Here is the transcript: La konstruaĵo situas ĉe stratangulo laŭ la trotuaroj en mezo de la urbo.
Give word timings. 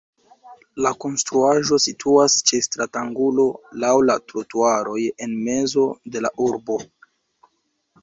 La 0.85 0.91
konstruaĵo 1.03 1.79
situas 1.83 2.39
ĉe 2.51 2.61
stratangulo 2.69 3.47
laŭ 3.85 3.93
la 4.09 4.19
trotuaroj 4.33 4.99
en 5.29 5.41
mezo 5.47 5.89
de 6.17 6.27
la 6.29 6.37
urbo. 6.51 6.85